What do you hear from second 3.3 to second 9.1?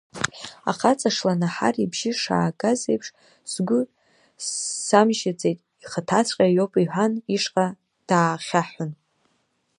сгәы самжьаӡеит, ихаҭаҵәҟьа иоуп иҳәан, ишҟа даахьаҳәын…